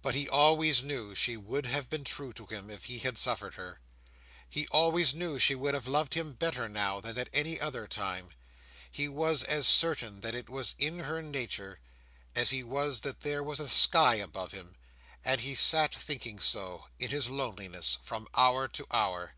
But 0.00 0.14
he 0.14 0.28
always 0.28 0.84
knew 0.84 1.16
she 1.16 1.36
would 1.36 1.66
have 1.66 1.90
been 1.90 2.04
true 2.04 2.32
to 2.34 2.46
him, 2.46 2.70
if 2.70 2.84
he 2.84 3.00
had 3.00 3.18
suffered 3.18 3.54
her. 3.54 3.80
He 4.48 4.68
always 4.68 5.12
knew 5.12 5.40
she 5.40 5.56
would 5.56 5.74
have 5.74 5.88
loved 5.88 6.14
him 6.14 6.34
better 6.34 6.68
now, 6.68 7.00
than 7.00 7.18
at 7.18 7.28
any 7.32 7.58
other 7.60 7.88
time; 7.88 8.30
he 8.92 9.08
was 9.08 9.42
as 9.42 9.66
certain 9.66 10.20
that 10.20 10.36
it 10.36 10.48
was 10.48 10.76
in 10.78 11.00
her 11.00 11.20
nature, 11.20 11.80
as 12.36 12.50
he 12.50 12.62
was 12.62 13.00
that 13.00 13.22
there 13.22 13.42
was 13.42 13.58
a 13.58 13.68
sky 13.68 14.14
above 14.14 14.52
him; 14.52 14.76
and 15.24 15.40
he 15.40 15.56
sat 15.56 15.92
thinking 15.92 16.38
so, 16.38 16.84
in 17.00 17.10
his 17.10 17.28
loneliness, 17.28 17.98
from 18.02 18.28
hour 18.36 18.68
to 18.68 18.86
hour. 18.92 19.34